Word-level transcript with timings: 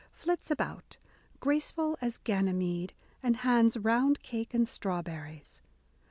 flits 0.13 0.49
about, 0.49 0.97
graceful 1.39 1.95
as 2.01 2.17
Ganymede," 2.17 2.95
and 3.21 3.37
hands 3.45 3.77
round 3.77 4.23
cake 4.23 4.51
and 4.51 4.67
strawberries. 4.67 5.61